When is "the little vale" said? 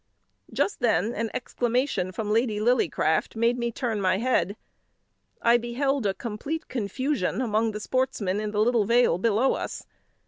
8.49-9.19